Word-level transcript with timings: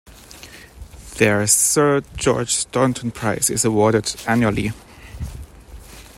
Their 1.19 1.45
Sir 1.45 2.01
George 2.15 2.49
Staunton 2.55 3.11
prize 3.11 3.51
is 3.51 3.63
awarded 3.63 4.15
annually. 4.27 4.71